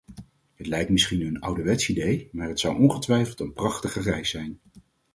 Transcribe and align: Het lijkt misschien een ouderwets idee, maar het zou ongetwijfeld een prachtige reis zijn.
Het 0.55 0.67
lijkt 0.67 0.89
misschien 0.89 1.21
een 1.25 1.39
ouderwets 1.39 1.89
idee, 1.89 2.29
maar 2.31 2.47
het 2.47 2.59
zou 2.59 2.79
ongetwijfeld 2.79 3.39
een 3.39 3.53
prachtige 3.53 4.01
reis 4.01 4.29
zijn. 4.29 4.59